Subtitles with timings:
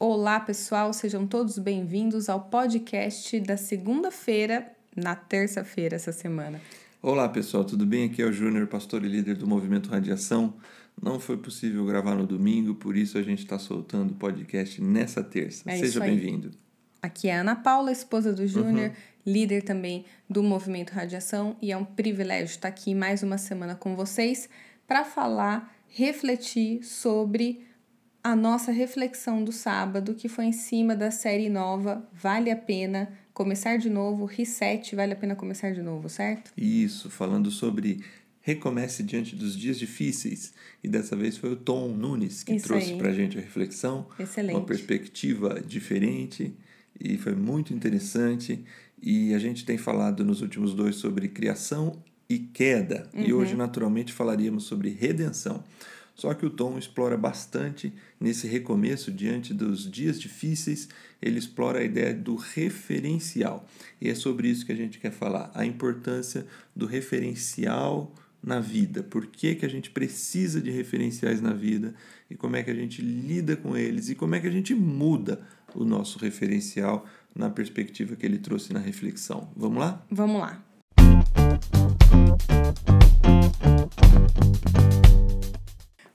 [0.00, 6.60] Olá, pessoal, sejam todos bem-vindos ao podcast da segunda-feira, na terça-feira essa semana.
[7.02, 8.04] Olá, pessoal, tudo bem?
[8.04, 10.54] Aqui é o Júnior, pastor e líder do Movimento Radiação.
[11.02, 15.20] Não foi possível gravar no domingo, por isso a gente está soltando o podcast nessa
[15.20, 15.68] terça.
[15.68, 16.52] É Seja bem-vindo.
[17.02, 18.94] Aqui é a Ana Paula, esposa do Júnior, uhum.
[19.26, 23.96] líder também do Movimento Radiação, e é um privilégio estar aqui mais uma semana com
[23.96, 24.48] vocês
[24.86, 27.66] para falar, refletir sobre
[28.22, 33.10] a nossa reflexão do sábado, que foi em cima da série nova Vale a Pena
[33.32, 36.52] Começar de Novo, Reset, Vale a Pena Começar de Novo, certo?
[36.56, 38.00] Isso, falando sobre
[38.40, 40.54] recomece diante dos dias difíceis.
[40.82, 44.06] E dessa vez foi o Tom Nunes que Isso trouxe para a gente a reflexão,
[44.18, 44.56] Excelente.
[44.56, 46.54] uma perspectiva diferente
[46.98, 48.64] e foi muito interessante.
[49.00, 53.24] E a gente tem falado nos últimos dois sobre criação e queda, uhum.
[53.24, 55.62] e hoje naturalmente falaríamos sobre redenção.
[56.18, 60.88] Só que o Tom explora bastante nesse recomeço diante dos dias difíceis,
[61.22, 63.64] ele explora a ideia do referencial.
[64.00, 66.44] E é sobre isso que a gente quer falar, a importância
[66.74, 69.00] do referencial na vida.
[69.04, 71.94] Por que, que a gente precisa de referenciais na vida
[72.28, 74.74] e como é que a gente lida com eles e como é que a gente
[74.74, 75.40] muda
[75.72, 79.52] o nosso referencial na perspectiva que ele trouxe na reflexão.
[79.56, 80.04] Vamos lá?
[80.10, 80.64] Vamos lá.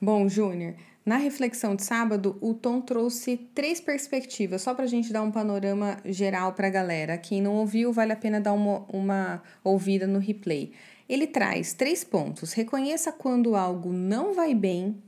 [0.03, 5.13] Bom, Júnior, na reflexão de sábado, o Tom trouxe três perspectivas, só para a gente
[5.13, 7.17] dar um panorama geral para a galera.
[7.17, 10.73] Quem não ouviu, vale a pena dar uma, uma ouvida no replay.
[11.07, 15.01] Ele traz três pontos: reconheça quando algo não vai bem,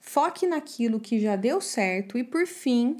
[0.00, 2.96] foque naquilo que já deu certo e, por fim,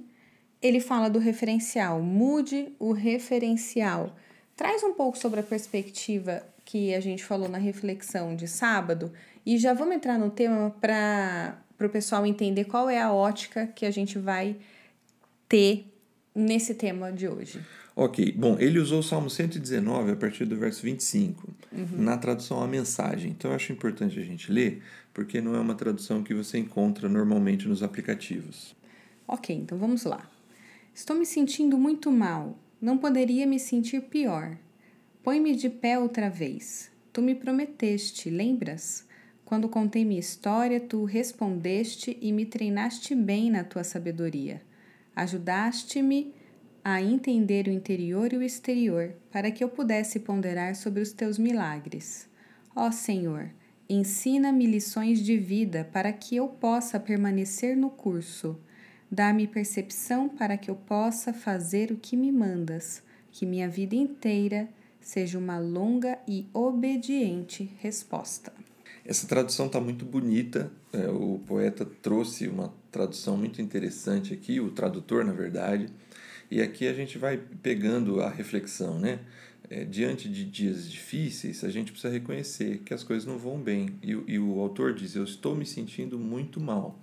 [0.62, 2.00] ele fala do referencial.
[2.00, 4.14] Mude o referencial.
[4.54, 9.10] Traz um pouco sobre a perspectiva que a gente falou na reflexão de sábado
[9.46, 13.86] e já vamos entrar no tema para o pessoal entender qual é a ótica que
[13.86, 14.54] a gente vai
[15.48, 15.86] ter
[16.34, 17.58] nesse tema de hoje.
[17.96, 21.86] Ok, bom, ele usou o Salmo 119 a partir do verso 25, uhum.
[21.96, 23.30] na tradução a mensagem.
[23.30, 24.82] Então eu acho importante a gente ler,
[25.14, 28.76] porque não é uma tradução que você encontra normalmente nos aplicativos.
[29.26, 30.30] Ok, então vamos lá.
[30.94, 32.58] Estou me sentindo muito mal.
[32.78, 34.58] Não poderia me sentir pior.
[35.22, 36.90] Põe-me de pé outra vez.
[37.12, 39.06] Tu me prometeste, lembras?
[39.44, 44.62] Quando contei minha história, tu respondeste e me treinaste bem na tua sabedoria.
[45.16, 46.34] Ajudaste-me
[46.84, 51.36] a entender o interior e o exterior, para que eu pudesse ponderar sobre os teus
[51.36, 52.28] milagres.
[52.74, 53.50] Ó Senhor,
[53.88, 58.58] ensina-me lições de vida para que eu possa permanecer no curso.
[59.10, 63.02] Dá-me percepção para que eu possa fazer o que me mandas,
[63.32, 64.68] que minha vida inteira
[65.08, 68.52] seja uma longa e obediente resposta.
[69.06, 70.70] Essa tradução está muito bonita.
[70.92, 75.88] É, o poeta trouxe uma tradução muito interessante aqui, o tradutor, na verdade.
[76.50, 79.20] E aqui a gente vai pegando a reflexão, né?
[79.70, 83.98] É, diante de dias difíceis, a gente precisa reconhecer que as coisas não vão bem.
[84.02, 86.98] E, e o autor diz: Eu estou me sentindo muito mal.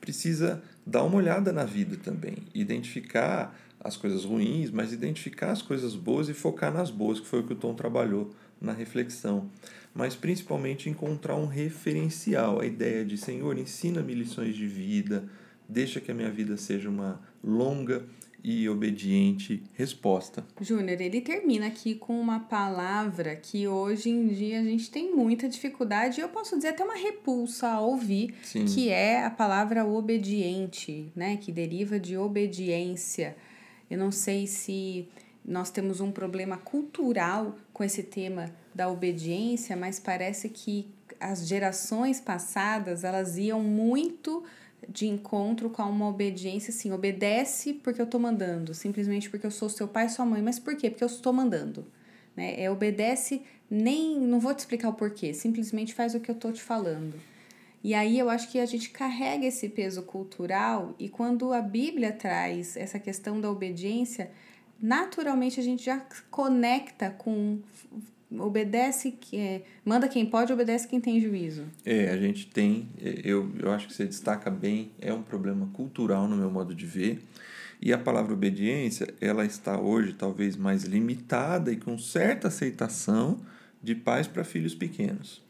[0.00, 5.96] Precisa dar uma olhada na vida também, identificar as coisas ruins, mas identificar as coisas
[5.96, 8.30] boas e focar nas boas, que foi o que o Tom trabalhou
[8.60, 9.48] na reflexão
[9.94, 15.28] mas principalmente encontrar um referencial, a ideia de Senhor, ensina-me lições de vida,
[15.68, 18.04] deixa que a minha vida seja uma longa
[18.42, 20.46] e obediente resposta.
[20.60, 25.46] Júnior, ele termina aqui com uma palavra que hoje em dia a gente tem muita
[25.46, 28.64] dificuldade, e eu posso dizer até uma repulsa a ouvir, Sim.
[28.64, 33.36] que é a palavra obediente, né, que deriva de obediência.
[33.90, 35.08] Eu não sei se
[35.44, 42.20] nós temos um problema cultural com esse tema da obediência, mas parece que as gerações
[42.20, 44.44] passadas elas iam muito
[44.88, 49.68] de encontro com uma obediência assim, obedece porque eu estou mandando, simplesmente porque eu sou
[49.68, 50.88] seu pai sua mãe, mas por quê?
[50.88, 51.84] Porque eu estou mandando.
[52.36, 52.60] Né?
[52.60, 56.52] É obedece, nem não vou te explicar o porquê, simplesmente faz o que eu estou
[56.52, 57.14] te falando.
[57.82, 62.12] E aí eu acho que a gente carrega esse peso cultural e quando a Bíblia
[62.12, 64.30] traz essa questão da obediência,
[64.80, 67.58] naturalmente a gente já conecta com
[68.38, 71.64] obedece é, manda quem pode obedece quem tem juízo.
[71.84, 75.68] É a gente tem é, eu, eu acho que você destaca bem é um problema
[75.72, 77.20] cultural no meu modo de ver
[77.80, 83.40] e a palavra obediência ela está hoje talvez mais limitada e com certa aceitação
[83.82, 85.42] de pais para filhos pequenos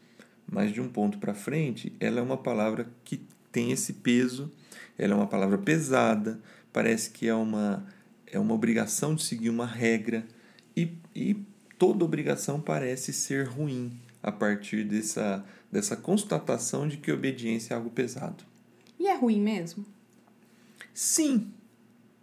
[0.51, 3.21] mas de um ponto para frente ela é uma palavra que
[3.51, 4.51] tem esse peso
[4.97, 6.39] ela é uma palavra pesada
[6.71, 7.83] parece que é uma
[8.27, 10.25] é uma obrigação de seguir uma regra
[10.75, 11.35] e, e
[11.77, 13.91] toda obrigação parece ser ruim
[14.23, 18.43] a partir dessa, dessa constatação de que obediência é algo pesado.
[18.99, 19.85] E é ruim mesmo?
[20.93, 21.51] Sim,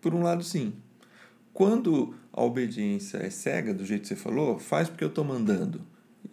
[0.01, 0.75] Por um lado, sim.
[1.53, 5.83] Quando a obediência é cega, do jeito que você falou, faz porque eu estou mandando.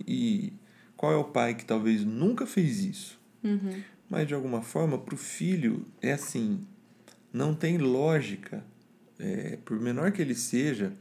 [0.05, 0.53] E
[0.95, 3.19] qual é o pai que talvez nunca fez isso?
[3.43, 3.81] Uhum.
[4.09, 6.61] Mas, de alguma forma, para o filho é assim:
[7.31, 8.63] não tem lógica.
[9.17, 10.91] É, por menor que ele seja,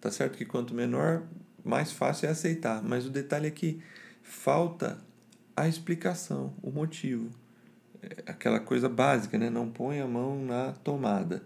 [0.00, 1.22] tá certo que quanto menor,
[1.64, 2.82] mais fácil é aceitar.
[2.82, 3.80] Mas o detalhe é que
[4.22, 4.98] falta
[5.56, 7.30] a explicação, o motivo.
[8.02, 9.48] É aquela coisa básica, né?
[9.48, 11.42] Não põe a mão na tomada.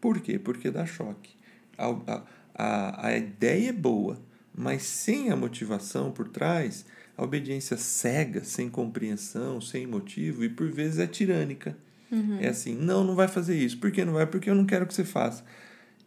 [0.00, 0.38] Por quê?
[0.38, 1.34] Porque dá choque.
[1.78, 2.22] A,
[2.54, 4.20] a, a ideia é boa,
[4.54, 6.84] mas sem a motivação por trás,
[7.16, 11.76] a obediência cega, sem compreensão, sem motivo e por vezes é tirânica.
[12.10, 12.38] Uhum.
[12.40, 13.78] É assim, não, não vai fazer isso.
[13.78, 14.26] Por que não vai?
[14.26, 15.44] Porque eu não quero que você faça.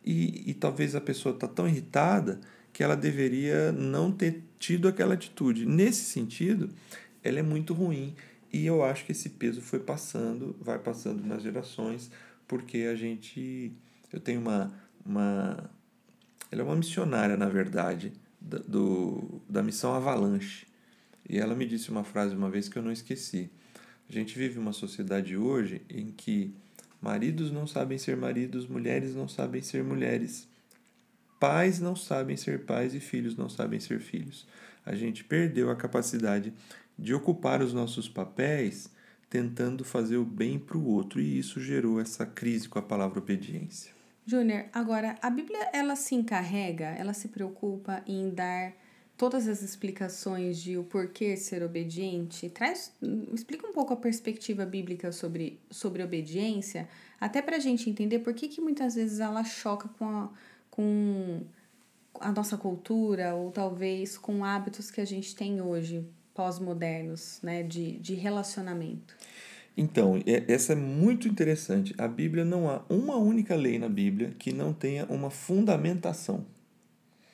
[0.06, 2.40] E, e talvez a pessoa está tão irritada
[2.72, 5.66] que ela deveria não ter tido aquela atitude.
[5.66, 6.70] Nesse sentido,
[7.24, 8.16] ela é muito ruim.
[8.52, 12.10] E eu acho que esse peso foi passando, vai passando nas gerações,
[12.48, 13.74] porque a gente.
[14.12, 14.72] Eu tenho uma.
[15.06, 15.70] uma
[16.50, 20.66] ela é uma missionária, na verdade, da, do, da missão Avalanche.
[21.30, 23.50] E ela me disse uma frase uma vez que eu não esqueci.
[24.10, 26.54] A gente vive uma sociedade hoje em que
[27.02, 30.48] maridos não sabem ser maridos, mulheres não sabem ser mulheres,
[31.40, 34.48] pais não sabem ser pais e filhos não sabem ser filhos.
[34.86, 36.54] A gente perdeu a capacidade
[36.98, 38.90] de ocupar os nossos papéis
[39.30, 43.20] tentando fazer o bem para o outro e isso gerou essa crise com a palavra
[43.20, 43.92] obediência.
[44.26, 48.74] Júnior, agora a Bíblia ela se encarrega, ela se preocupa em dar
[49.18, 52.94] todas as explicações de o porquê ser obediente, traz,
[53.34, 56.88] explica um pouco a perspectiva bíblica sobre, sobre obediência,
[57.20, 60.30] até para a gente entender por que, que muitas vezes ela choca com a,
[60.70, 61.42] com
[62.20, 67.98] a nossa cultura ou talvez com hábitos que a gente tem hoje, pós-modernos, né, de,
[67.98, 69.16] de relacionamento.
[69.76, 71.94] Então, essa é muito interessante.
[71.98, 76.46] A Bíblia não há uma única lei na Bíblia que não tenha uma fundamentação.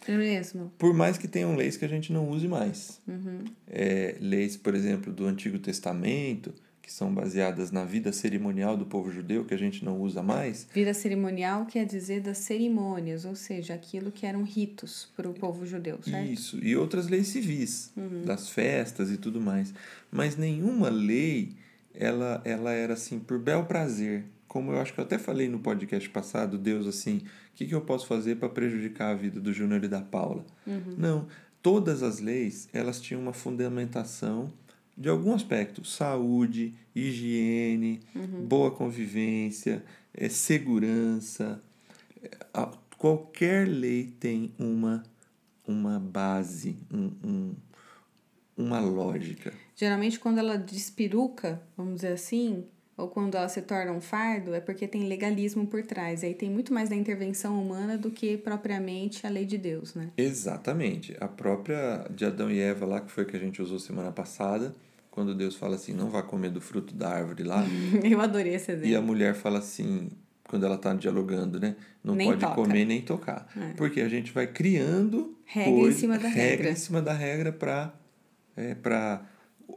[0.08, 0.72] É mesmo.
[0.78, 3.02] Por mais que tenham leis que a gente não use mais.
[3.08, 3.46] Uhum.
[3.68, 6.54] É, leis, por exemplo, do Antigo Testamento,
[6.84, 10.68] que são baseadas na vida cerimonial do povo judeu, que a gente não usa mais.
[10.74, 15.66] Vida cerimonial quer dizer das cerimônias, ou seja, aquilo que eram ritos para o povo
[15.66, 16.30] judeu, certo?
[16.30, 18.24] Isso, e outras leis civis, uhum.
[18.26, 19.74] das festas e tudo mais.
[20.12, 21.54] Mas nenhuma lei,
[21.94, 24.26] ela, ela era assim, por bel prazer.
[24.54, 27.74] Como eu acho que eu até falei no podcast passado, Deus assim, o que, que
[27.74, 30.46] eu posso fazer para prejudicar a vida do Júnior e da Paula?
[30.68, 30.94] Uhum.
[30.96, 31.28] Não,
[31.60, 34.54] todas as leis, elas tinham uma fundamentação
[34.96, 38.46] de algum aspecto, saúde, higiene, uhum.
[38.46, 39.84] boa convivência,
[40.14, 41.60] é, segurança.
[42.54, 45.02] A, qualquer lei tem uma,
[45.68, 47.56] uma base, um, um,
[48.56, 49.52] uma lógica.
[49.76, 54.60] Geralmente, quando ela despiruca, vamos dizer assim, ou quando ela se torna um fardo, é
[54.60, 56.24] porque tem legalismo por trás.
[56.24, 60.10] Aí tem muito mais da intervenção humana do que propriamente a lei de Deus, né?
[60.18, 61.16] Exatamente.
[61.19, 64.75] A própria de Adão e Eva lá, que foi que a gente usou semana passada,
[65.10, 67.63] quando Deus fala assim, não vá comer do fruto da árvore lá.
[68.04, 68.90] Eu adorei esse exemplo.
[68.90, 70.10] E a mulher fala assim,
[70.48, 71.75] quando ela está dialogando, né?
[72.04, 72.56] Não Nem pode toca.
[72.56, 73.48] comer nem tocar.
[73.57, 73.74] É.
[73.74, 76.69] Porque a gente vai criando Regra coisa- em cima da regra.
[76.69, 77.94] em cima da regra para
[78.56, 79.25] é, para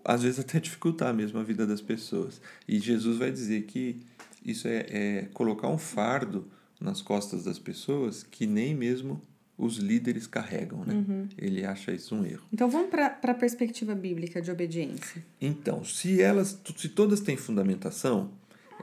[0.05, 2.41] às vezes até dificultar mesmo a vida das pessoas.
[2.67, 4.01] E Jesus vai dizer que
[4.45, 6.47] isso é, é colocar um fardo
[6.81, 9.21] nas costas das pessoas que nem mesmo
[9.59, 10.95] os líderes carregam, né?
[10.95, 11.29] Uhum.
[11.39, 12.47] Ele acha isso um erro.
[12.53, 15.25] Então vamos para a perspectiva bíblica de obediência.
[15.41, 18.31] Então, se elas, se todas têm fundamentação,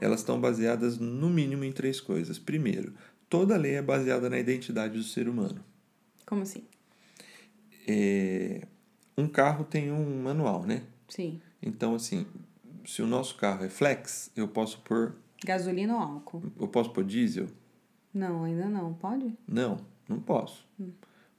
[0.00, 2.38] elas estão baseadas no mínimo em três coisas.
[2.38, 2.92] Primeiro,
[3.28, 5.64] toda lei é baseada na identidade do ser humano.
[6.26, 6.64] Como assim?
[7.86, 8.66] É,
[9.16, 10.82] um carro tem um manual, né?
[11.08, 11.40] Sim.
[11.62, 12.26] Então, assim,
[12.84, 16.42] se o nosso carro é flex, eu posso pôr, Gasolina ou álcool?
[16.58, 17.48] eu posso pôr diesel?
[18.12, 18.94] Não, ainda não.
[18.94, 19.34] Pode?
[19.46, 20.66] Não, não posso.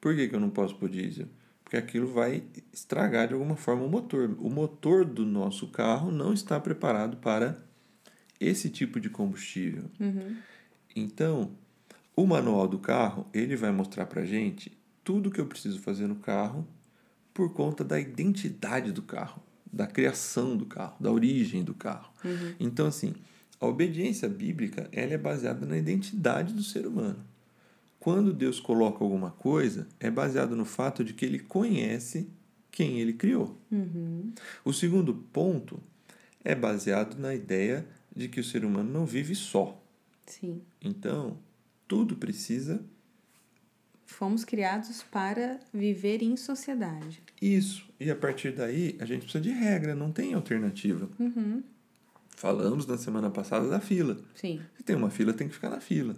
[0.02, 1.28] Por que, que eu não posso pôr diesel?
[1.64, 4.36] Porque aquilo vai estragar de alguma forma o motor.
[4.40, 7.58] O motor do nosso carro não está preparado para
[8.40, 9.86] esse tipo de combustível.
[10.00, 10.38] Uhum.
[10.96, 11.52] Então,
[12.16, 16.16] o manual do carro, ele vai mostrar pra gente tudo que eu preciso fazer no
[16.16, 16.68] carro
[17.34, 19.42] por conta da identidade do carro,
[19.72, 22.12] da criação do carro, da origem do carro.
[22.60, 23.14] Então, assim,
[23.60, 27.24] a obediência bíblica, ela é baseada na identidade do ser humano.
[28.00, 32.30] Quando Deus coloca alguma coisa, é baseado no fato de que ele conhece
[32.70, 33.58] quem ele criou.
[33.72, 34.32] Uhum.
[34.64, 35.82] O segundo ponto
[36.44, 39.82] é baseado na ideia de que o ser humano não vive só.
[40.26, 40.62] Sim.
[40.82, 41.38] Então,
[41.88, 42.84] tudo precisa
[44.06, 47.22] Fomos criados para viver em sociedade.
[47.42, 47.86] isso.
[48.00, 51.10] E a partir daí, a gente precisa de regra, não tem alternativa.
[51.20, 51.64] Uhum.
[52.36, 54.18] Falamos na semana passada da fila.
[54.36, 54.62] Sim.
[54.78, 56.16] Se tem uma fila, tem que ficar na fila.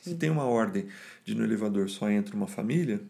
[0.00, 0.86] Se tem uma ordem
[1.24, 3.00] de no elevador só entra uma família,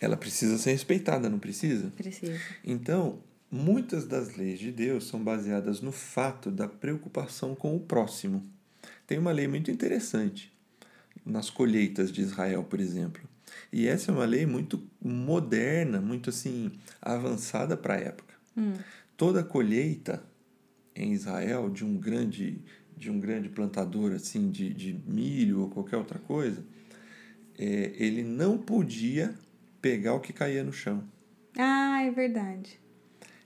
[0.00, 1.90] ela precisa ser respeitada, não precisa?
[1.96, 2.38] Precisa.
[2.62, 3.18] Então,
[3.50, 8.42] muitas das leis de Deus são baseadas no fato da preocupação com o próximo.
[9.06, 10.52] Tem uma lei muito interessante
[11.26, 13.22] nas colheitas de Israel, por exemplo.
[13.72, 18.34] E essa é uma lei muito moderna, muito assim avançada para a época.
[18.56, 18.74] Hum.
[19.16, 20.22] Toda colheita
[20.94, 22.62] em Israel de um grande
[22.96, 26.64] de um grande plantador assim de, de milho ou qualquer outra coisa,
[27.56, 29.34] é, ele não podia
[29.80, 31.04] pegar o que caía no chão.
[31.56, 32.80] Ah, é verdade.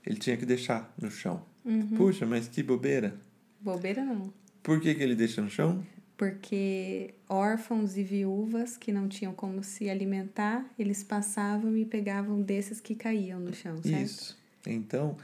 [0.05, 1.45] Ele tinha que deixar no chão.
[1.63, 1.95] Uhum.
[1.95, 3.15] Puxa, mas que bobeira.
[3.61, 4.33] Bobeira não.
[4.61, 5.85] Por que, que ele deixa no chão?
[6.23, 12.79] Porque órfãos e viúvas que não tinham como se alimentar, eles passavam e pegavam desses
[12.79, 14.01] que caíam no chão, certo?
[14.01, 14.37] Isso.
[14.65, 15.17] Então,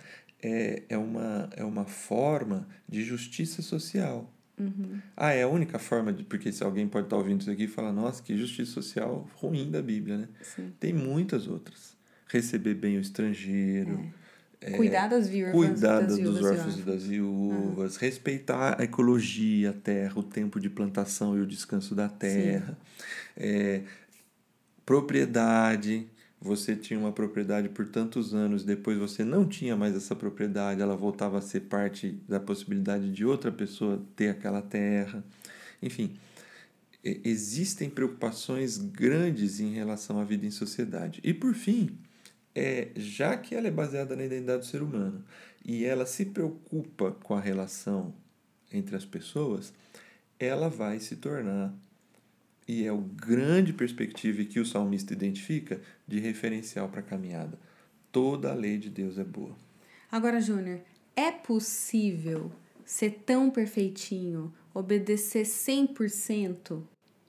[0.43, 4.29] é, é, uma, é uma forma de justiça social.
[4.59, 4.99] Uhum.
[5.15, 6.25] Ah, é a única forma de.
[6.25, 9.71] Porque se alguém pode estar ouvindo isso aqui e falar, nossa, que justiça social ruim
[9.71, 10.27] da Bíblia, né?
[10.41, 10.73] Sim.
[10.81, 11.95] Tem muitas outras.
[12.27, 14.01] Receber bem o estrangeiro.
[14.01, 14.28] É.
[14.75, 15.53] cuidar das viúvas.
[15.53, 17.95] Cuidar das dos órfãos e das viúvas.
[17.97, 22.77] Respeitar a ecologia, a terra, o tempo de plantação e o descanso da terra.
[23.37, 23.81] É,
[24.85, 26.07] propriedade.
[26.41, 30.95] Você tinha uma propriedade por tantos anos, depois você não tinha mais essa propriedade, ela
[30.95, 35.21] voltava a ser parte da possibilidade de outra pessoa ter aquela terra.
[35.81, 36.17] Enfim,
[37.03, 41.19] existem preocupações grandes em relação à vida em sociedade.
[41.25, 41.97] E por fim,
[42.55, 45.23] é, já que ela é baseada na identidade do ser humano
[45.63, 48.13] e ela se preocupa com a relação
[48.71, 49.73] entre as pessoas,
[50.39, 51.73] ela vai se tornar,
[52.67, 57.57] e é o grande perspectiva que o salmista identifica, de referencial para a caminhada.
[58.11, 59.55] Toda a lei de Deus é boa.
[60.11, 60.81] Agora, Júnior,
[61.15, 62.51] é possível
[62.85, 66.81] ser tão perfeitinho, obedecer 100%?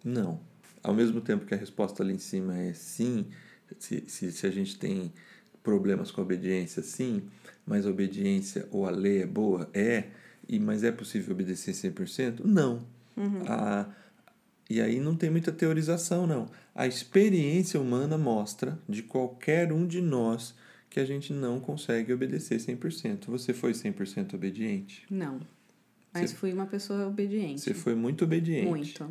[0.04, 0.40] Não.
[0.82, 3.26] Ao mesmo tempo que a resposta ali em cima é sim,
[3.78, 5.12] se, se, se a gente tem
[5.62, 7.22] problemas com a obediência, sim,
[7.66, 9.68] mas a obediência ou a lei é boa?
[9.74, 10.04] É.
[10.48, 12.40] E, mas é possível obedecer 100%?
[12.44, 12.84] Não.
[13.46, 13.86] A,
[14.68, 16.48] e aí não tem muita teorização, não.
[16.74, 20.54] A experiência humana mostra, de qualquer um de nós,
[20.88, 23.26] que a gente não consegue obedecer 100%.
[23.26, 25.04] Você foi 100% obediente?
[25.10, 25.40] Não.
[26.12, 27.60] Mas Você- fui uma pessoa obediente.
[27.60, 28.66] Você foi muito obediente.
[28.66, 29.08] Muito.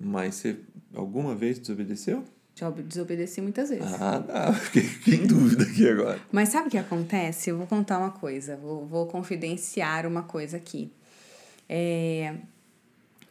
[0.00, 0.58] Mas você
[0.92, 2.24] alguma vez desobedeceu?
[2.54, 3.92] Já ob- desobedeci muitas vezes.
[4.00, 4.52] Ah, tá.
[4.54, 6.20] Fiquei, fiquei em dúvida aqui agora.
[6.30, 7.50] Mas sabe o que acontece?
[7.50, 10.92] Eu vou contar uma coisa, vou, vou confidenciar uma coisa aqui.
[11.68, 12.34] É,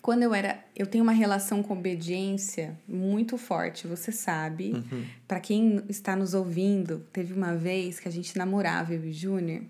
[0.01, 0.59] quando eu era.
[0.75, 4.73] Eu tenho uma relação com obediência muito forte, você sabe.
[4.73, 5.05] Uhum.
[5.27, 9.61] Pra quem está nos ouvindo, teve uma vez que a gente namorava, eu e Júnior.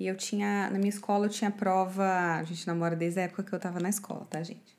[0.00, 0.70] E eu tinha.
[0.70, 2.36] Na minha escola eu tinha prova.
[2.38, 4.72] A gente namora desde a época que eu tava na escola, tá, gente?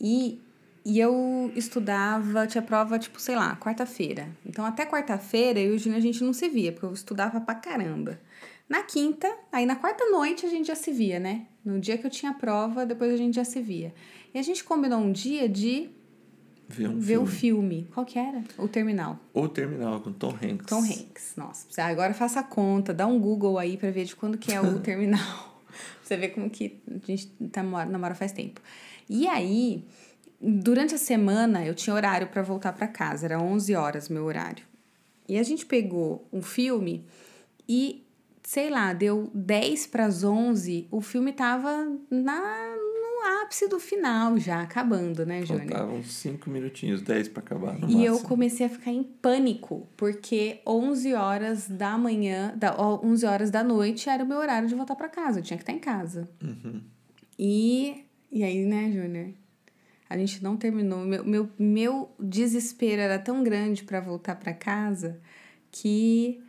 [0.00, 0.40] E,
[0.84, 4.28] e eu estudava, tinha prova, tipo, sei lá, quarta-feira.
[4.44, 7.40] Então, até quarta-feira, eu e o Júnior a gente não se via, porque eu estudava
[7.40, 8.20] pra caramba.
[8.68, 11.46] Na quinta, aí na quarta noite a gente já se via, né?
[11.64, 13.94] No dia que eu tinha prova, depois a gente já se via.
[14.32, 15.90] E a gente combinou um dia de
[16.66, 17.70] Ver um ver o filme.
[17.82, 17.88] filme.
[17.92, 18.42] Qual que era?
[18.56, 19.18] O Terminal.
[19.34, 20.66] O Terminal com Tom Hanks.
[20.66, 21.34] Tom Hanks.
[21.36, 24.60] Nossa, agora faça a conta, dá um Google aí pra ver de quando que é
[24.60, 25.20] o terminal.
[25.66, 28.62] pra você ver como que a gente tá, namora faz tempo.
[29.10, 29.84] E aí,
[30.44, 34.64] durante a semana, eu tinha horário pra voltar pra casa, era 11 horas meu horário.
[35.28, 37.04] E a gente pegou um filme
[37.68, 38.04] e,
[38.42, 42.40] sei lá, deu 10 para as 11, o filme tava na,
[42.76, 45.66] no ápice do final já, acabando, né, Júnior?
[45.70, 47.78] Faltavam cinco minutinhos, 10 para acabar.
[47.78, 48.28] No E eu máximo.
[48.28, 53.64] comecei a ficar em pânico, porque 11 horas da manhã, da, ó, 11 horas da
[53.64, 56.28] noite era o meu horário de voltar pra casa, eu tinha que estar em casa.
[56.42, 56.82] Uhum.
[57.38, 59.30] E, e aí, né, Júnior?
[60.08, 61.00] A gente não terminou.
[61.00, 65.20] Meu, meu, meu desespero era tão grande para voltar para casa
[65.70, 66.40] que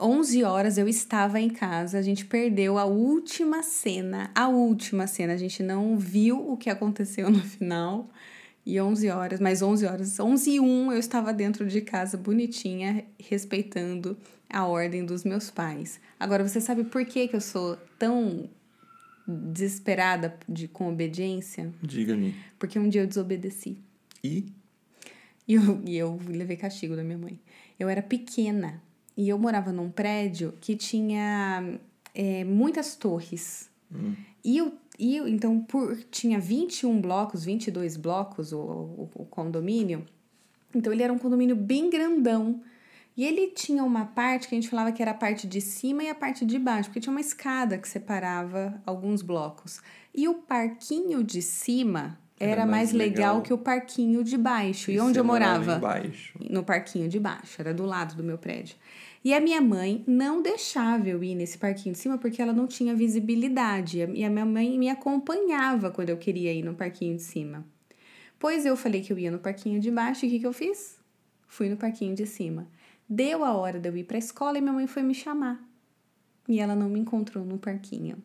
[0.00, 1.98] 11 horas eu estava em casa.
[1.98, 4.30] A gente perdeu a última cena.
[4.34, 5.34] A última cena.
[5.34, 8.08] A gente não viu o que aconteceu no final.
[8.66, 13.04] E 11 horas, mais 11 horas, 11 e 1 eu estava dentro de casa bonitinha,
[13.18, 14.16] respeitando
[14.48, 16.00] a ordem dos meus pais.
[16.18, 18.48] Agora, você sabe por que, que eu sou tão
[19.26, 21.72] desesperada de, com obediência?
[21.82, 22.34] Diga-me.
[22.58, 23.78] Porque um dia eu desobedeci.
[24.22, 24.46] E
[25.46, 27.38] E eu, e eu levei castigo da minha mãe.
[27.78, 28.82] Eu era pequena
[29.16, 31.78] e eu morava num prédio que tinha
[32.14, 33.70] é, muitas torres.
[34.44, 40.04] E eu, e eu, então, por, tinha 21 blocos, 22 blocos o, o, o condomínio.
[40.74, 42.60] Então, ele era um condomínio bem grandão.
[43.16, 46.02] E ele tinha uma parte que a gente falava que era a parte de cima
[46.02, 49.80] e a parte de baixo, porque tinha uma escada que separava alguns blocos.
[50.12, 54.36] E o parquinho de cima era, era mais, mais legal, legal, que o parquinho de
[54.36, 54.90] baixo.
[54.90, 55.80] E, e onde eu morava?
[56.50, 58.76] No parquinho de baixo, era do lado do meu prédio.
[59.24, 62.66] E a minha mãe não deixava eu ir nesse parquinho de cima porque ela não
[62.66, 64.00] tinha visibilidade.
[64.12, 67.64] E a minha mãe me acompanhava quando eu queria ir no parquinho de cima.
[68.38, 70.52] Pois eu falei que eu ia no parquinho de baixo e o que, que eu
[70.52, 70.98] fiz?
[71.46, 72.68] Fui no parquinho de cima.
[73.08, 75.62] Deu a hora de eu ir para a escola e minha mãe foi me chamar.
[76.48, 78.22] E ela não me encontrou no parquinho.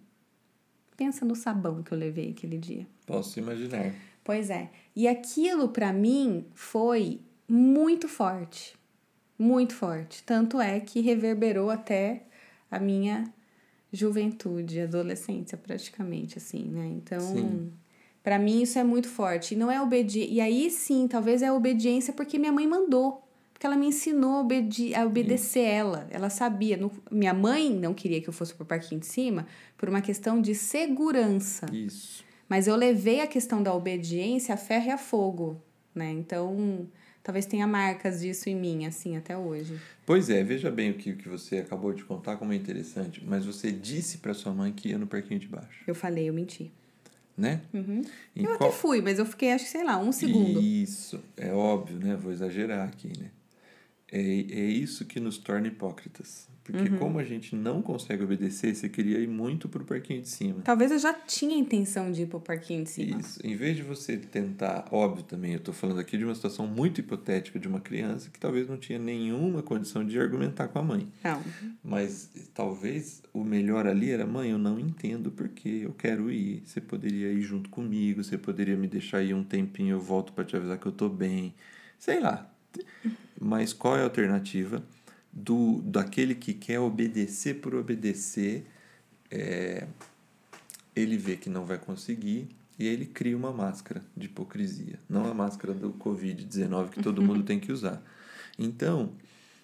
[0.98, 2.86] Pensa no sabão que eu levei aquele dia.
[3.06, 3.94] Posso imaginar.
[4.24, 4.70] Pois é.
[4.96, 8.78] E aquilo para mim foi muito forte
[9.40, 10.22] muito forte.
[10.24, 12.24] Tanto é que reverberou até
[12.70, 13.34] a minha
[13.92, 16.86] juventude, adolescência praticamente, assim, né?
[16.88, 17.72] Então,
[18.22, 19.56] para mim isso é muito forte.
[19.56, 20.32] E não é obediência.
[20.32, 23.26] E aí sim, talvez é obediência porque minha mãe mandou.
[23.60, 25.66] Porque ela me ensinou a, obede a obedecer Sim.
[25.66, 26.08] ela.
[26.12, 26.78] Ela sabia.
[26.78, 26.90] No...
[27.12, 29.46] Minha mãe não queria que eu fosse pro parquinho de cima
[29.78, 31.66] por uma questão de segurança.
[31.74, 32.24] Isso.
[32.48, 35.62] Mas eu levei a questão da obediência a ferro e a fogo,
[35.94, 36.10] né?
[36.10, 36.88] Então,
[37.22, 39.78] talvez tenha marcas disso em mim, assim, até hoje.
[40.06, 43.22] Pois é, veja bem o que, que você acabou de contar, como é interessante.
[43.28, 45.84] Mas você disse para sua mãe que ia no parquinho de baixo.
[45.86, 46.72] Eu falei, eu menti.
[47.38, 47.60] Né?
[47.74, 48.04] Uhum.
[48.34, 48.70] Eu qual...
[48.70, 50.62] até fui, mas eu fiquei, acho que, sei lá, um segundo.
[50.62, 52.16] Isso, é óbvio, né?
[52.16, 53.32] Vou exagerar aqui, né?
[54.12, 56.50] É, é isso que nos torna hipócritas.
[56.72, 56.98] Porque uhum.
[57.00, 60.62] como a gente não consegue obedecer, você queria ir muito pro parquinho de cima.
[60.62, 63.20] Talvez eu já tinha intenção de ir pro parquinho de cima.
[63.20, 63.40] Isso.
[63.44, 67.00] Em vez de você tentar, óbvio também, eu tô falando aqui de uma situação muito
[67.00, 71.08] hipotética de uma criança que talvez não tinha nenhuma condição de argumentar com a mãe.
[71.24, 71.42] Não.
[71.84, 76.62] Mas talvez o melhor ali era, mãe, eu não entendo porque eu quero ir.
[76.68, 80.46] Você poderia ir junto comigo, você poderia me deixar ir um tempinho, eu volto para
[80.46, 81.56] te avisar que eu tô bem.
[81.98, 82.48] Sei lá.
[83.40, 84.84] Mas qual é a alternativa?
[85.32, 88.66] do daquele que quer obedecer por obedecer,
[89.30, 89.88] é,
[90.96, 95.34] ele vê que não vai conseguir e ele cria uma máscara de hipocrisia, não a
[95.34, 98.02] máscara do Covid-19 que todo mundo tem que usar.
[98.58, 99.12] Então,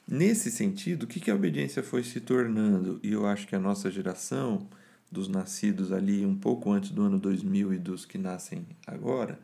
[0.07, 2.99] nesse sentido, o que, que a obediência foi se tornando?
[3.01, 4.67] E eu acho que a nossa geração,
[5.11, 9.39] dos nascidos ali um pouco antes do ano 2000 e dos que nascem agora,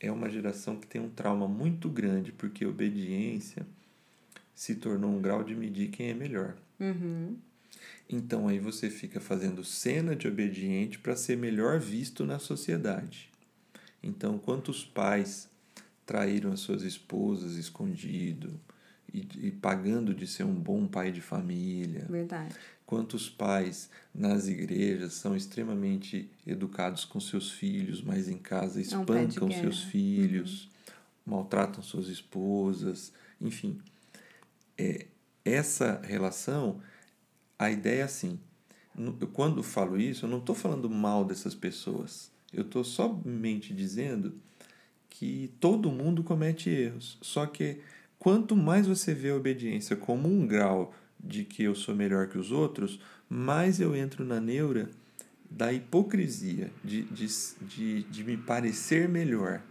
[0.00, 3.66] é uma geração que tem um trauma muito grande, porque obediência
[4.54, 6.56] se tornou um grau de medir quem é melhor.
[6.80, 7.36] Uhum.
[8.08, 13.30] Então aí você fica fazendo cena de obediente para ser melhor visto na sociedade.
[14.02, 15.48] Então, quantos pais
[16.04, 18.58] traíram as suas esposas escondido
[19.12, 22.06] e, e, pagando de ser um bom pai de família?
[22.08, 22.54] Verdade.
[22.86, 29.50] Quantos pais nas igrejas são extremamente educados com seus filhos, mas em casa espancam é
[29.50, 30.64] um seus filhos,
[31.26, 31.34] uhum.
[31.34, 33.80] maltratam suas esposas, enfim
[34.78, 35.06] é,
[35.44, 36.80] essa relação,
[37.58, 38.38] a ideia é assim.
[39.32, 42.30] Quando falo isso, eu não estou falando mal dessas pessoas.
[42.52, 44.34] Eu estou somente dizendo
[45.10, 47.18] que todo mundo comete erros.
[47.20, 47.80] Só que
[48.18, 52.38] quanto mais você vê a obediência como um grau de que eu sou melhor que
[52.38, 54.90] os outros, mais eu entro na neura
[55.50, 57.26] da hipocrisia, de, de,
[57.62, 59.62] de, de me parecer melhor.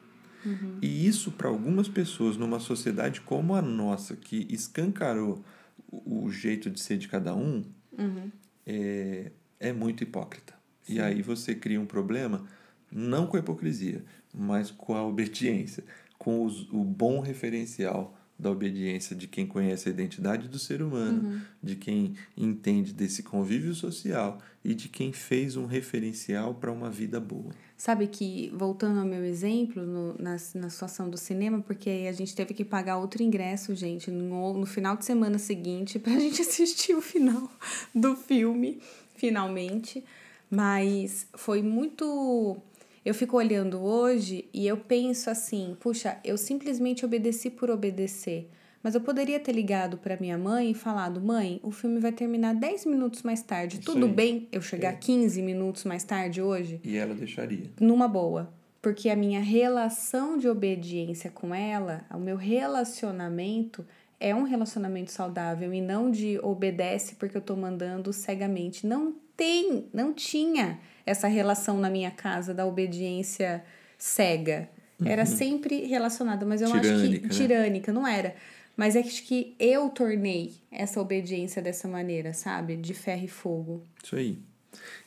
[0.45, 0.77] Uhum.
[0.81, 5.43] E isso, para algumas pessoas, numa sociedade como a nossa, que escancarou
[5.91, 7.63] o, o jeito de ser de cada um,
[7.97, 8.31] uhum.
[8.65, 10.53] é, é muito hipócrita.
[10.83, 10.95] Sim.
[10.95, 12.45] E aí você cria um problema,
[12.91, 14.03] não com a hipocrisia,
[14.33, 15.83] mas com a obediência,
[16.17, 21.29] com os, o bom referencial da obediência de quem conhece a identidade do ser humano,
[21.29, 21.41] uhum.
[21.63, 27.19] de quem entende desse convívio social e de quem fez um referencial para uma vida
[27.19, 27.51] boa.
[27.77, 32.35] Sabe que, voltando ao meu exemplo, no, na, na situação do cinema, porque a gente
[32.35, 36.41] teve que pagar outro ingresso, gente, no, no final de semana seguinte, para a gente
[36.41, 37.49] assistir o final
[37.93, 38.79] do filme,
[39.15, 40.03] finalmente.
[40.49, 42.57] Mas foi muito
[43.05, 48.49] eu fico olhando hoje e eu penso assim: puxa, eu simplesmente obedeci por obedecer.
[48.81, 52.55] Mas eu poderia ter ligado para minha mãe e falado: mãe, o filme vai terminar
[52.55, 53.75] 10 minutos mais tarde.
[53.75, 54.11] Isso Tudo aí.
[54.11, 54.97] bem eu chegar é.
[54.97, 56.81] 15 minutos mais tarde hoje?
[56.83, 57.69] E ela deixaria.
[57.79, 58.51] Numa boa.
[58.81, 63.83] Porque a minha relação de obediência com ela, o meu relacionamento
[64.19, 68.85] é um relacionamento saudável e não de obedece porque eu tô mandando cegamente.
[68.85, 73.63] Não tem, não tinha essa relação na minha casa da obediência
[73.97, 74.69] cega.
[75.03, 75.27] Era uhum.
[75.27, 77.19] sempre relacionada, mas eu tirânica, acho que.
[77.19, 77.29] Né?
[77.29, 78.35] Tirânica, não era.
[78.77, 82.75] Mas é que eu tornei essa obediência dessa maneira, sabe?
[82.75, 83.83] De ferro e fogo.
[84.03, 84.39] Isso aí.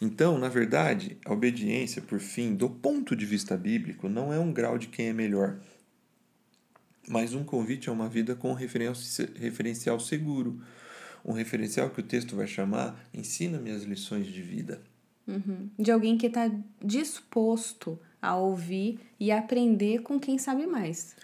[0.00, 4.52] Então, na verdade, a obediência, por fim, do ponto de vista bíblico, não é um
[4.52, 5.58] grau de quem é melhor,
[7.06, 10.61] mas um convite a uma vida com referencial seguro.
[11.24, 14.80] Um referencial que o texto vai chamar Ensina-me as lições de vida.
[15.29, 15.69] Uhum.
[15.79, 16.51] De alguém que está
[16.83, 21.14] disposto a ouvir e aprender com quem sabe mais.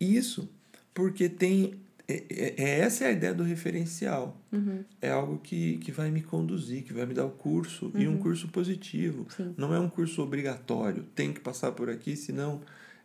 [0.00, 0.48] Isso,
[0.94, 1.74] porque tem.
[2.08, 4.36] É, é, é essa é a ideia do referencial.
[4.50, 4.82] Uhum.
[5.00, 8.00] É algo que, que vai me conduzir, que vai me dar o curso, uhum.
[8.00, 8.18] e um uhum.
[8.18, 9.26] curso positivo.
[9.36, 9.54] Sim.
[9.56, 12.62] Não é um curso obrigatório, tem que passar por aqui, senão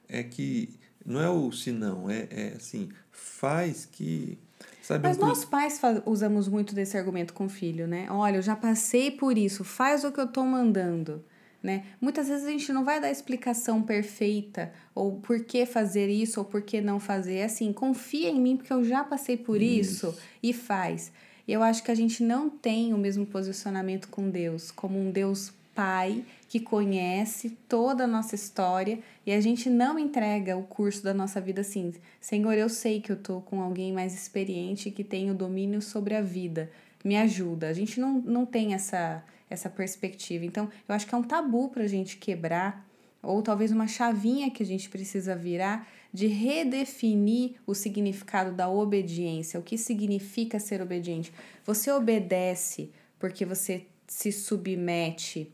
[0.08, 0.70] é que.
[1.06, 4.40] Não é o senão, é, é assim, faz que
[4.82, 8.06] Sabe, Mas nós pais usamos muito desse argumento com o filho, né?
[8.10, 11.24] Olha, eu já passei por isso, faz o que eu tô mandando.
[11.62, 11.86] Né?
[12.00, 16.46] Muitas vezes a gente não vai dar explicação perfeita ou por que fazer isso ou
[16.46, 17.38] por que não fazer.
[17.38, 21.12] É assim, confia em mim porque eu já passei por isso, isso e faz.
[21.48, 25.10] E eu acho que a gente não tem o mesmo posicionamento com Deus, como um
[25.10, 31.04] Deus Pai que conhece toda a nossa história e a gente não entrega o curso
[31.04, 31.94] da nossa vida assim.
[32.22, 36.16] Senhor, eu sei que eu tô com alguém mais experiente que tem o domínio sobre
[36.16, 36.72] a vida.
[37.04, 37.68] Me ajuda.
[37.68, 40.46] A gente não, não tem essa, essa perspectiva.
[40.46, 42.88] Então, eu acho que é um tabu para a gente quebrar,
[43.22, 49.60] ou talvez uma chavinha que a gente precisa virar de redefinir o significado da obediência.
[49.60, 51.34] O que significa ser obediente?
[51.66, 55.54] Você obedece porque você se submete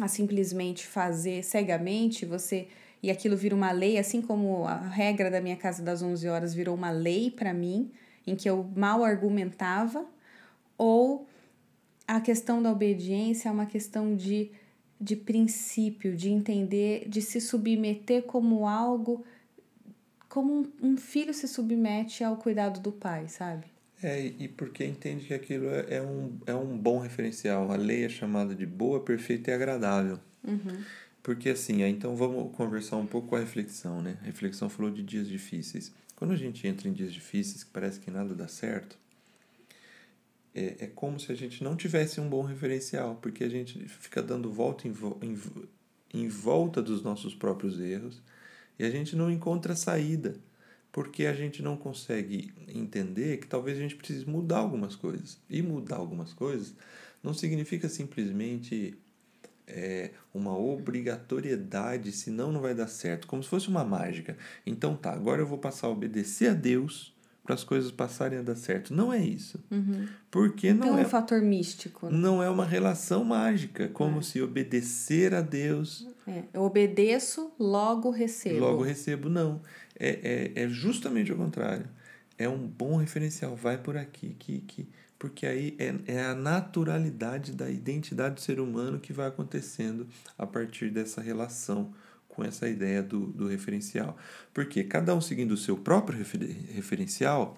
[0.00, 2.68] a simplesmente fazer cegamente, você
[3.02, 6.54] e aquilo vira uma lei, assim como a regra da minha casa das 11 horas
[6.54, 7.90] virou uma lei para mim,
[8.26, 10.04] em que eu mal argumentava,
[10.76, 11.26] ou
[12.06, 14.50] a questão da obediência é uma questão de,
[15.00, 19.24] de princípio, de entender, de se submeter como algo,
[20.28, 23.66] como um, um filho se submete ao cuidado do pai, sabe?
[24.02, 27.70] É, e porque entende que aquilo é, é, um, é um bom referencial.
[27.70, 30.20] A lei é chamada de boa, perfeita e agradável.
[30.44, 30.84] Uhum.
[31.22, 34.16] Porque assim, então vamos conversar um pouco com a reflexão, né?
[34.22, 35.92] A reflexão falou de dias difíceis.
[36.14, 38.96] Quando a gente entra em dias difíceis, que parece que nada dá certo,
[40.54, 44.22] é, é como se a gente não tivesse um bom referencial, porque a gente fica
[44.22, 45.38] dando volta em, em,
[46.14, 48.22] em volta dos nossos próprios erros
[48.78, 50.36] e a gente não encontra saída
[50.98, 55.38] porque a gente não consegue entender que talvez a gente precise mudar algumas coisas.
[55.48, 56.74] E mudar algumas coisas
[57.22, 58.98] não significa simplesmente
[59.64, 64.36] é, uma obrigatoriedade, senão não vai dar certo, como se fosse uma mágica.
[64.66, 67.14] Então tá, agora eu vou passar a obedecer a Deus
[67.48, 68.92] para as coisas passarem a dar certo.
[68.92, 69.58] Não é isso.
[69.70, 70.06] Uhum.
[70.30, 72.10] Porque não Tem é um fator místico.
[72.10, 74.22] Não é uma relação mágica, como é.
[74.22, 76.06] se obedecer a Deus.
[76.26, 78.60] É, eu obedeço, logo recebo.
[78.60, 79.62] Logo recebo, não.
[79.98, 81.88] É, é, é justamente o contrário.
[82.36, 83.56] É um bom referencial.
[83.56, 84.86] Vai por aqui, que, que,
[85.18, 90.06] porque aí é, é a naturalidade da identidade do ser humano que vai acontecendo
[90.36, 91.94] a partir dessa relação
[92.38, 94.16] com essa ideia do, do referencial.
[94.54, 96.40] Porque cada um seguindo o seu próprio refer,
[96.72, 97.56] referencial,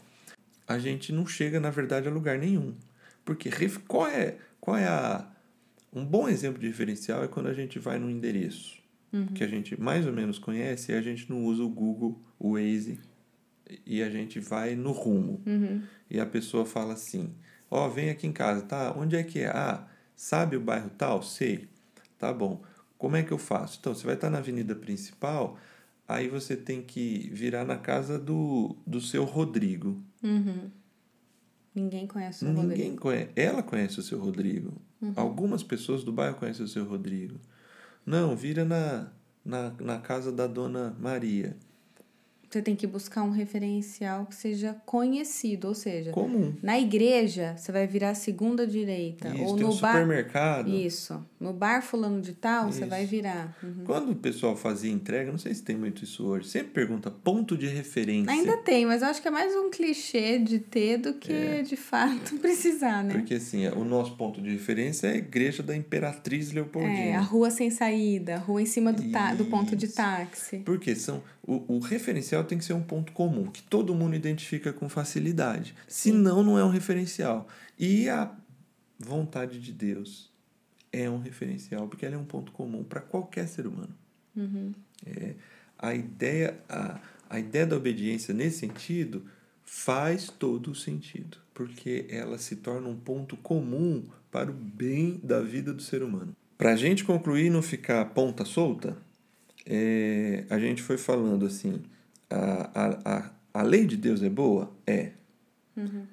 [0.66, 2.74] a gente não chega, na verdade, a lugar nenhum.
[3.22, 3.50] Porque
[3.86, 5.30] qual é, qual é a.
[5.92, 8.80] Um bom exemplo de referencial é quando a gente vai num endereço
[9.12, 9.26] uhum.
[9.26, 12.52] que a gente mais ou menos conhece e a gente não usa o Google, o
[12.54, 12.98] Waze
[13.84, 15.42] e a gente vai no rumo.
[15.44, 15.82] Uhum.
[16.08, 17.34] E a pessoa fala assim:
[17.70, 18.94] Ó, oh, vem aqui em casa, tá?
[18.96, 19.48] Onde é que é?
[19.48, 21.22] Ah, sabe o bairro tal?
[21.22, 21.68] Sei.
[22.18, 22.62] Tá bom.
[23.00, 23.78] Como é que eu faço?
[23.80, 25.56] Então, você vai estar na avenida principal,
[26.06, 29.98] aí você tem que virar na casa do, do seu Rodrigo.
[30.22, 30.70] Uhum.
[31.74, 33.00] Ninguém conhece o Ninguém Rodrigo.
[33.00, 33.30] Conhece.
[33.34, 34.74] Ela conhece o seu Rodrigo.
[35.00, 35.14] Uhum.
[35.16, 37.40] Algumas pessoas do bairro conhecem o seu Rodrigo.
[38.04, 39.10] Não, vira na,
[39.42, 41.56] na, na casa da dona Maria.
[42.50, 46.54] Você tem que buscar um referencial que seja conhecido, ou seja, comum.
[46.62, 49.30] Na igreja, você vai virar a segunda direita.
[49.30, 50.68] Isso, ou no um supermercado.
[50.68, 51.24] Isso.
[51.40, 52.78] No bar fulano de tal, isso.
[52.78, 53.56] você vai virar.
[53.62, 53.84] Uhum.
[53.86, 57.56] Quando o pessoal fazia entrega, não sei se tem muito isso hoje, sempre pergunta ponto
[57.56, 58.30] de referência.
[58.30, 61.62] Ainda tem, mas eu acho que é mais um clichê de ter do que é.
[61.62, 63.14] de fato precisar, né?
[63.14, 66.92] Porque assim, o nosso ponto de referência é a igreja da Imperatriz Leopoldina.
[66.92, 69.32] É, a rua sem saída, a rua em cima do, ta...
[69.32, 70.58] do ponto de táxi.
[70.58, 74.72] Porque são o, o referencial tem que ser um ponto comum, que todo mundo identifica
[74.72, 75.74] com facilidade.
[75.88, 77.48] Senão, não é um referencial.
[77.78, 78.30] E a
[78.98, 80.29] vontade de Deus
[80.92, 83.94] é um referencial, porque ela é um ponto comum para qualquer ser humano.
[84.36, 84.72] Uhum.
[85.06, 85.34] É,
[85.78, 89.24] a, ideia, a, a ideia da obediência, nesse sentido,
[89.64, 95.40] faz todo o sentido, porque ela se torna um ponto comum para o bem da
[95.40, 96.34] vida do ser humano.
[96.58, 98.96] Para a gente concluir e não ficar ponta solta,
[99.64, 101.82] é, a gente foi falando assim,
[102.28, 104.72] a, a, a, a lei de Deus é boa?
[104.86, 105.12] É.
[105.76, 106.04] Uhum.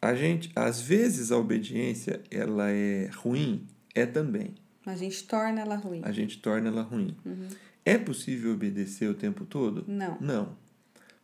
[0.00, 3.66] A gente, às vezes a obediência ela é ruim?
[3.94, 4.54] É também.
[4.84, 6.00] A gente torna ela ruim.
[6.04, 7.16] A gente torna ela ruim.
[7.24, 7.48] Uhum.
[7.84, 9.84] É possível obedecer o tempo todo?
[9.86, 10.18] Não.
[10.20, 10.56] Não.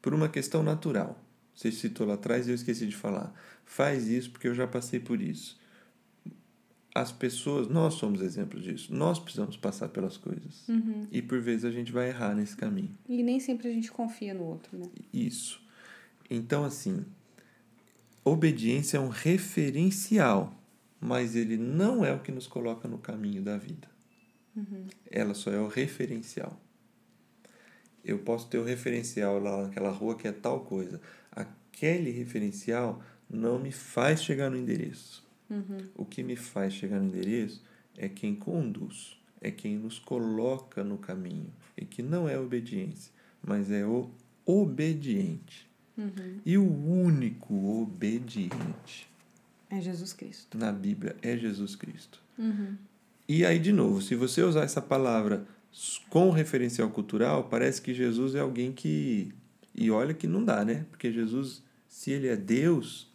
[0.01, 1.19] Por uma questão natural.
[1.55, 3.33] Você citou lá atrás e eu esqueci de falar.
[3.65, 5.59] Faz isso porque eu já passei por isso.
[6.95, 8.93] as pessoas, nós somos exemplos disso.
[8.95, 10.67] Nós precisamos passar pelas coisas.
[10.69, 11.07] Uhum.
[11.13, 12.97] E por vezes a gente vai errar nesse caminho.
[13.09, 14.87] E nem sempre a gente confia no outro, né?
[15.13, 15.61] Isso.
[16.29, 17.05] Então, assim,
[18.25, 20.58] obediência é um referencial,
[21.01, 23.89] mas ele não é o que nos coloca no caminho da vida.
[24.57, 24.87] Uhum.
[25.11, 26.61] Ela só é o referencial.
[28.05, 31.01] Eu posso ter o referencial lá naquela rua que é tal coisa.
[31.31, 35.27] Aquele referencial não me faz chegar no endereço.
[35.49, 35.79] Uhum.
[35.95, 37.63] O que me faz chegar no endereço
[37.97, 41.53] é quem conduz, é quem nos coloca no caminho.
[41.77, 44.11] E que não é obediência, mas é o
[44.45, 45.69] obediente.
[45.97, 46.41] Uhum.
[46.45, 49.09] E o único obediente
[49.71, 50.57] é Jesus Cristo.
[50.57, 52.21] Na Bíblia é Jesus Cristo.
[52.39, 52.77] Uhum.
[53.29, 55.47] E aí, de novo, se você usar essa palavra
[56.09, 59.33] com referencial cultural, parece que Jesus é alguém que.
[59.75, 60.87] E olha que não dá, né?
[60.91, 63.09] Porque Jesus, se ele é Deus,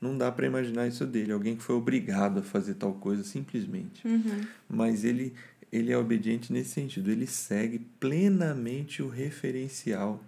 [0.00, 4.06] não dá para imaginar isso dele, alguém que foi obrigado a fazer tal coisa simplesmente.
[4.06, 4.42] Uhum.
[4.68, 5.34] Mas ele,
[5.72, 10.22] ele é obediente nesse sentido, ele segue plenamente o referencial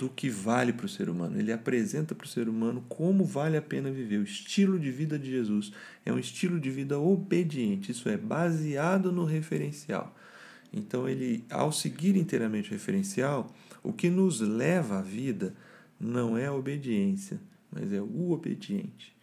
[0.00, 1.38] do que vale para o ser humano.
[1.38, 4.16] Ele apresenta para o ser humano como vale a pena viver.
[4.16, 5.74] O estilo de vida de Jesus
[6.06, 10.16] é um estilo de vida obediente, isso é baseado no referencial.
[10.72, 15.54] Então, ele, ao seguir inteiramente o referencial, o que nos leva à vida
[16.00, 17.38] não é a obediência,
[17.70, 19.14] mas é o obediente.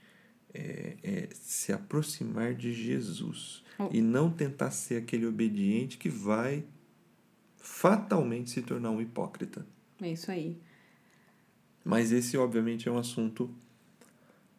[0.54, 3.90] É, é se aproximar de Jesus oh.
[3.92, 6.63] e não tentar ser aquele obediente que vai
[7.58, 9.66] fatalmente se tornar um hipócrita.
[10.00, 10.67] É isso aí.
[11.88, 13.50] Mas esse, obviamente, é um assunto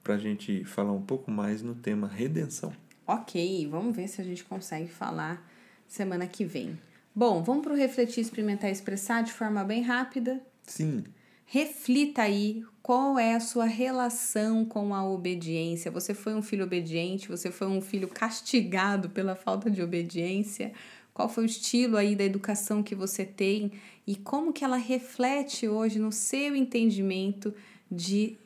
[0.03, 2.73] para a gente falar um pouco mais no tema redenção.
[3.07, 5.47] Ok, vamos ver se a gente consegue falar
[5.87, 6.79] semana que vem.
[7.15, 10.41] Bom, vamos para o refletir, experimentar e expressar de forma bem rápida.
[10.63, 11.05] Sim.
[11.45, 15.91] Reflita aí qual é a sua relação com a obediência.
[15.91, 17.29] Você foi um filho obediente?
[17.29, 20.73] Você foi um filho castigado pela falta de obediência?
[21.19, 23.73] Qual foi o estilo aí da educação que você tem
[24.07, 27.53] e como que ela reflete hoje no seu entendimento
[27.91, 28.37] de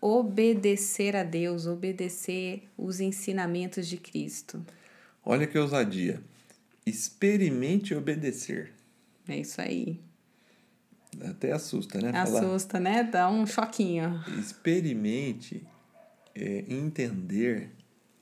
[0.00, 4.64] obedecer a Deus, obedecer os ensinamentos de Cristo?
[5.22, 6.22] Olha que ousadia.
[6.86, 8.72] Experimente obedecer.
[9.28, 10.00] É isso aí.
[11.28, 12.18] Até assusta, né?
[12.18, 12.84] Assusta, Falar.
[12.84, 13.02] né?
[13.04, 14.24] Dá um choquinho.
[14.40, 15.66] Experimente
[16.34, 17.72] é, entender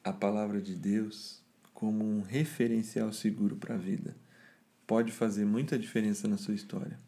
[0.03, 1.40] a palavra de Deus
[1.81, 4.15] como um referencial seguro para a vida.
[4.87, 6.99] Pode fazer muita diferença na sua história.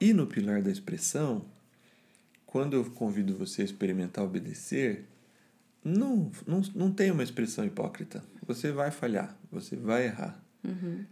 [0.00, 1.44] E no pilar da expressão,
[2.46, 5.04] quando eu convido você a experimentar obedecer,
[5.84, 8.22] não, não, não tem uma expressão hipócrita.
[8.46, 10.40] Você vai falhar, você vai errar.
[10.62, 11.04] Uhum.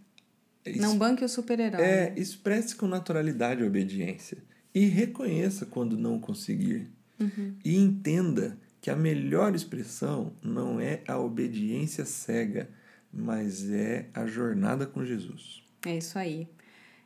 [0.76, 1.82] Não banque o super-herói.
[1.82, 4.38] É, expresse com naturalidade a obediência.
[4.72, 6.88] E reconheça quando não conseguir.
[7.18, 7.56] Uhum.
[7.64, 12.70] E entenda que a melhor expressão não é a obediência cega,
[13.12, 15.62] mas é a jornada com Jesus.
[15.84, 16.48] É isso aí.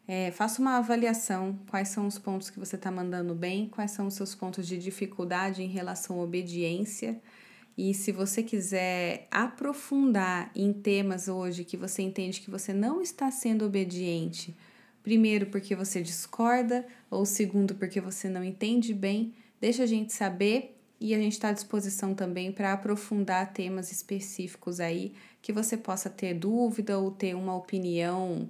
[0.07, 1.59] É, faça uma avaliação.
[1.69, 3.69] Quais são os pontos que você está mandando bem?
[3.69, 7.21] Quais são os seus pontos de dificuldade em relação à obediência?
[7.77, 13.31] E se você quiser aprofundar em temas hoje que você entende que você não está
[13.31, 14.57] sendo obediente,
[15.03, 20.74] primeiro porque você discorda, ou segundo porque você não entende bem, deixa a gente saber
[21.05, 25.13] e a gente está à disposição também para aprofundar temas específicos aí
[25.43, 28.49] que você possa ter dúvida ou ter uma opinião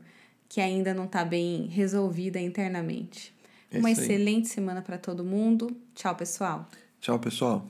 [0.48, 3.34] que ainda não está bem resolvida internamente.
[3.72, 5.76] É uma excelente semana para todo mundo.
[5.96, 6.68] Tchau, pessoal.
[7.00, 7.66] Tchau, pessoal.